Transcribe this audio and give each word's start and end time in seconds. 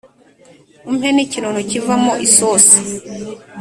umpe 0.89 1.09
n'ikinono 1.11 1.59
kivamo 1.69 2.13
isosi." 2.27 2.77